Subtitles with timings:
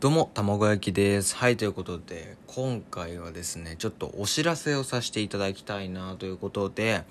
[0.00, 1.34] どうも、卵焼きです。
[1.34, 7.02] はい、ということで、今回はですね、ちょっとお知らせをさせていただきたいなということで、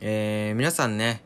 [0.00, 1.22] えー、皆さんね、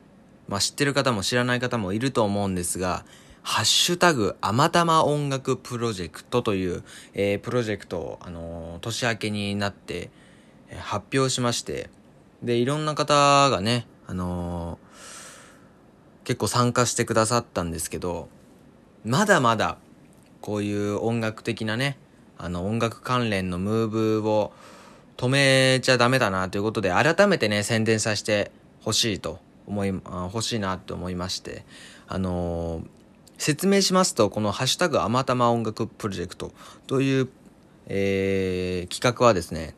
[0.49, 3.07] まあ、知ってる方も知らない方もいると思うんですが、
[3.43, 6.85] ハッシュタグ、あまたま音楽プロジェクトという、
[7.15, 10.11] えー、プロジェクトを、あのー年明けになって、
[10.69, 11.89] えー発表しまして、
[12.43, 14.79] で、いろんな方がね、あの
[16.25, 18.29] 結構参加してくださったんですけど、
[19.07, 19.79] まだまだ、
[20.41, 21.99] こういう音楽的なね、
[22.39, 23.89] あの音楽関連のムー
[24.21, 24.53] ブを
[25.17, 31.65] 止めちゃダメだなということで、改めてね、宣伝させてほしいと思い、欲しいなと思いまして、
[32.07, 32.85] あのー
[33.39, 36.51] 説明しますと、このハッシュタグあまたま音楽プロジェクト
[36.89, 37.29] という、
[37.87, 39.75] えー企画はですね、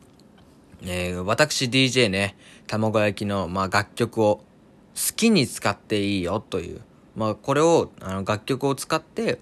[0.83, 2.35] えー私 DJ ね、
[2.65, 4.43] 卵焼きの、まあ、楽曲を好
[5.15, 6.81] きに使っていいよという、
[7.15, 9.39] まあ、これを、あの、楽曲を使って、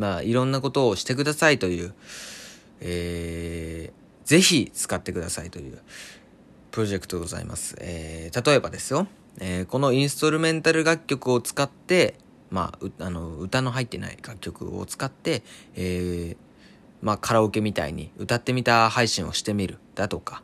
[0.00, 1.92] まあ、いろんなことをしてくださいという、
[2.80, 5.78] えー、ぜひ使ってくださいという、
[6.70, 7.76] プロジェクトでございます。
[7.80, 9.06] えー、例えばですよ、
[9.40, 12.14] えーこのインストルメンタル楽曲を使って、
[12.50, 15.42] まあ、あの、歌の入ってない楽曲を使って、
[15.76, 16.36] えー、
[17.02, 20.42] まあ、カラオケみたいに歌ってみた配信をしてみるだとか、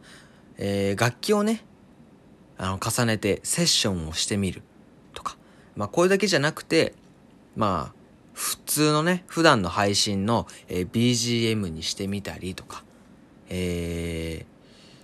[0.58, 1.64] えー楽器をね、
[2.58, 4.60] あの、重ねてセッションをしてみる
[5.14, 5.38] とか、
[5.76, 6.92] まあ、これだけじゃなくて、
[7.56, 8.05] まあ、
[8.76, 12.84] 通のね、普段の配信の、えー BGM にしてみたりとか、
[13.48, 14.56] えー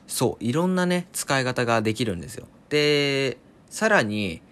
[0.06, 2.46] そう、いろんなね、使い方ができるんですよ。
[2.68, 3.38] で、
[3.70, 4.42] さらに、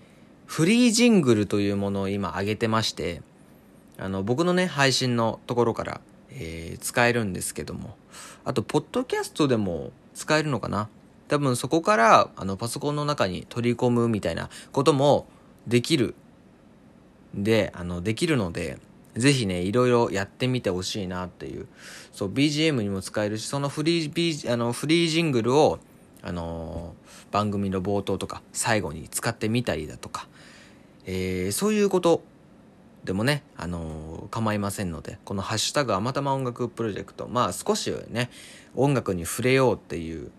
[0.47, 3.21] フリージングルというものを今上げてまして、
[3.99, 7.97] あの、僕のね、配信のところから、えー使えるんですけども、
[8.47, 10.89] あと、ポッドキャストでも使えるのかな。
[11.29, 15.27] 多分そこから、あの、パソコンの中に取り込むみたいなことも
[15.67, 16.15] できる
[17.35, 18.79] で、あの、できるので、
[19.17, 21.67] ぜひね、いろいろやってみてほしいなっていう。
[22.13, 25.79] そう、BGM にも使えるし、そのフリー、B、あの、フリージングルを、
[26.23, 30.27] あのー番組の冒頭とか最後に使ってみたりだとか、
[31.07, 32.23] えーそういうこと
[33.05, 38.31] でもね、あのー構いませんので、このハッシュタグあまたま音楽プロジェクト、まあ少しね、
[38.75, 40.31] 音楽に触れようっていう、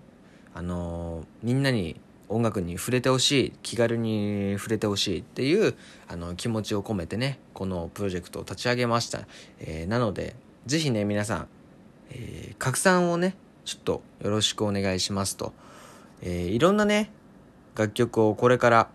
[0.54, 2.00] あのみんなに
[2.32, 5.76] 音楽に触れてほしい気軽に触れてほしいっていう
[6.08, 9.28] あの気持ちを込めてねこのプロジェクトを立ち上げました、
[9.60, 11.48] えーなのでぜひね皆さん、
[12.12, 15.54] えー拡散をねちょっとよろしくお願いしますと、
[16.22, 17.12] えーいろんなね
[17.76, 18.90] 楽曲をこれから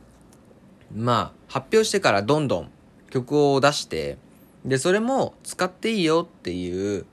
[0.95, 2.71] まあ発表してからどんどん
[3.11, 4.19] 曲を出して
[4.65, 7.07] でそれも使っていいよっていう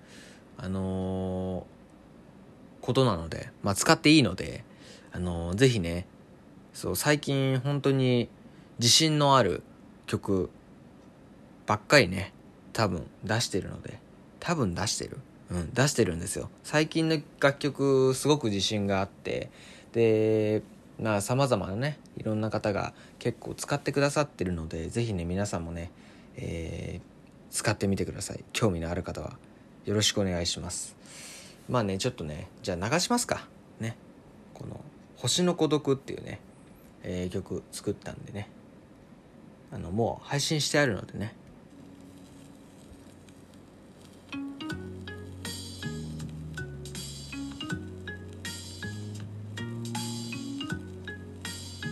[0.58, 1.74] あのー
[2.84, 4.66] ことなので、まあ、使っていいので、
[5.14, 6.06] あのーぜひね、
[6.74, 8.28] そう、最近本当に
[8.80, 9.64] 自信のある
[10.08, 10.50] 曲
[11.66, 12.34] ばっかりね、
[12.74, 14.00] 多分出してるので、
[14.42, 15.20] 多分出してる？
[15.52, 16.50] うん、出してるんですよ。
[16.64, 19.52] 最近の楽曲、すごく自信があって、
[19.94, 20.64] で、
[21.00, 25.92] まあ、様々なね、いろんな方が結構使ってくださってるので、ぜひね、皆さんもね、
[26.36, 27.14] えー
[27.54, 28.44] 使ってみてください。
[28.52, 29.38] 興味のある方は。
[29.86, 30.96] よろしくお願いします。
[31.70, 33.48] まあね、ちょっとね、じゃあ流しますか。
[33.80, 33.96] ね。
[35.24, 36.42] 星の孤独っていうね、
[37.02, 38.50] えー曲作ったんでね。
[39.72, 41.34] あの、もう配信してあるのでね。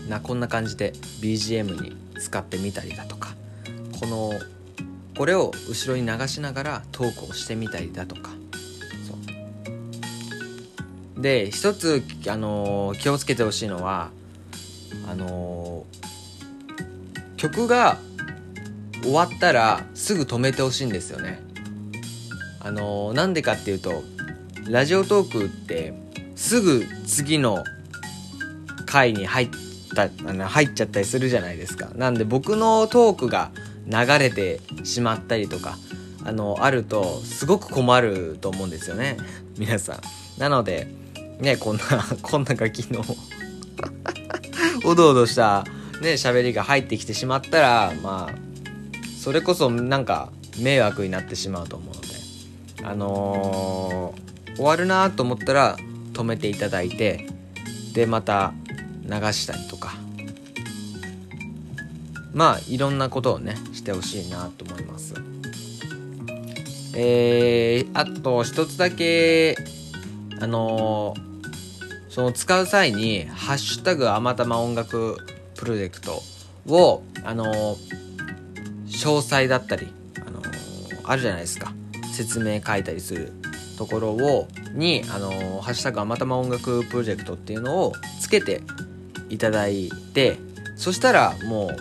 [0.10, 3.30] な、こんな感じで BGM に使ってみたりだとか、
[3.98, 4.34] この、
[5.18, 8.41] これを後ろに流しながらトークをしてみたりだとか、
[11.22, 14.12] で一つ、あのー気をつけてほしいのは
[15.10, 17.98] あのー曲が
[19.02, 21.42] 終わったらすぐ止めてほしいんですよね。
[22.60, 24.04] あのーなんでかっていうと
[24.70, 25.94] ラジオトークって
[26.36, 27.64] すぐ次の
[28.86, 29.50] 回に入っ
[29.96, 31.90] たあの入っちゃったりするじゃないですか。
[31.96, 33.52] なんで僕のトークが
[33.88, 35.78] 流れてしまったりとか
[36.24, 39.18] あのあるとすごく困ると思うんですよね。
[39.58, 40.02] 皆さん。
[40.40, 40.88] なので
[41.42, 41.84] ねこんな
[42.22, 43.04] こんなガキの。
[44.86, 45.66] おどおどした
[46.02, 48.36] ね喋りが入ってきてしまったらまあ
[49.20, 52.08] それこそなんか迷惑になってしまうと思うので。
[52.84, 55.78] あのー終わるなと思ったら
[56.14, 57.26] 止めていただいて
[57.94, 58.54] でまた
[59.04, 59.96] 流したりとか。
[62.34, 65.16] まあいろんなことをねしてほしいなと思います。
[66.94, 69.58] えー、あと一つだけ
[70.40, 71.31] あのー
[72.12, 75.18] その使う際に「ハッシュタグあまたま音楽
[75.56, 76.22] プロジェクト」
[76.68, 77.78] をあの
[78.86, 79.88] 詳細だったり、
[80.18, 80.42] あの
[81.06, 81.74] あるじゃないですか。
[82.14, 83.32] 説明書いたりする
[83.78, 88.62] ところをに「あのハッシュタグあまたま音楽プロジェクト」っていうのをつけて
[89.30, 90.38] いただいて
[90.76, 91.78] そしたらもう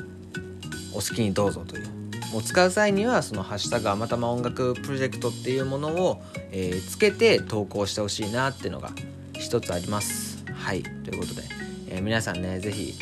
[0.92, 1.88] お好きにどうぞという。
[2.32, 6.22] もう使う際にはその「ハッシュタグあまたま音楽プロジェクト」っていうものを、
[6.52, 8.92] えー、つけて投稿してほしいなっていうのが
[9.40, 10.44] 一つあります。
[10.54, 10.82] はい。
[10.82, 11.42] ということで、
[11.88, 12.94] えー、皆さんね是非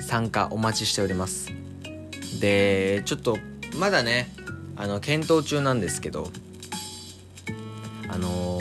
[0.00, 1.52] 参加お待ちしております。
[2.40, 3.38] でちょっと
[3.76, 4.32] まだね
[4.76, 6.30] あの検討中なんですけど
[8.08, 8.60] あの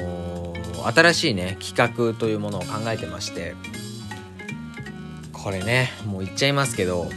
[0.54, 3.56] ー、新しいね企画というものを考えてまして
[5.32, 7.08] これねもう言っちゃいますけど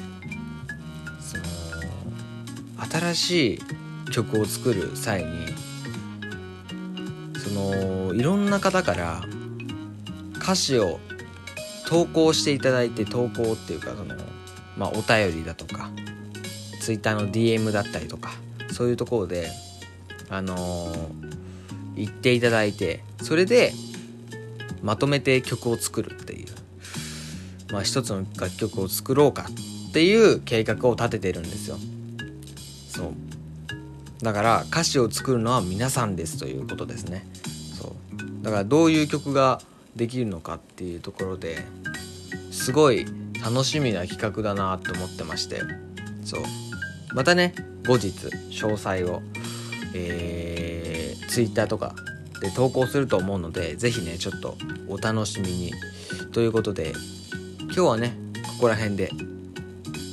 [1.21, 1.45] その
[2.89, 3.63] 新しい
[4.13, 5.47] 曲を作る際に
[7.39, 9.23] そのいろんな方から
[10.43, 10.99] 歌詞を
[11.87, 14.17] 投稿していただいて投稿っていうかその、
[14.77, 15.91] まあ、お便りだとか
[16.81, 18.33] Twitter の DM だったりとか
[18.73, 19.51] そういうところで
[20.29, 21.09] あのー、
[21.97, 23.73] 言っていただいてそれで
[24.83, 26.47] まとめて曲を作るっていう
[27.73, 29.47] まあ一つの楽曲を作ろうか
[29.91, 31.77] っていう計画を立ててるんですよ。
[32.89, 33.13] そう。
[34.25, 37.27] だから歌詞を作るのは皆さんですということですね。
[37.75, 38.45] そう。
[38.45, 39.61] だからどういう曲が
[39.97, 41.59] できるのかっていうところで
[42.51, 43.07] すごい
[43.45, 45.63] 楽しみな企画だなと思ってまして。
[46.25, 46.43] そう。
[47.15, 47.55] またね
[47.87, 48.09] 後日
[48.51, 49.23] 詳細を
[49.95, 51.95] えー、Twitter とか
[52.41, 54.57] で投稿すると思うので是非ねちょっと
[54.89, 55.73] お楽しみに。
[56.33, 56.93] ということで
[57.61, 58.17] 今日はね
[58.59, 59.11] ここら辺で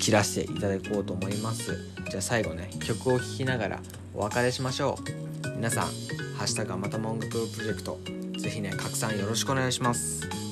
[0.01, 1.77] 切らせていただこうと思います。
[2.09, 3.79] じゃあ最後ね曲を聴きながら
[4.13, 4.97] お別れしましょ
[5.45, 5.49] う。
[5.55, 5.85] 皆さん
[6.37, 7.99] 「ハッシュタグまたま音楽プロジェクト」
[8.39, 10.48] 是非ね拡散よろしくお願いします。